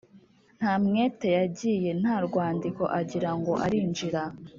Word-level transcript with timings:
ntamwete 0.57 1.27
yagiye 1.37 1.89
nta 2.01 2.15
rwandiko 2.27 2.83
agira 2.99 3.29
ngo 3.37 3.53
arinjira 3.65 4.21